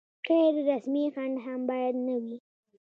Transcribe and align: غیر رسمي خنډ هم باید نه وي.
غیر 0.27 0.53
رسمي 0.69 1.05
خنډ 1.13 1.35
هم 1.45 1.59
باید 1.69 1.95
نه 2.07 2.15
وي. 2.23 2.35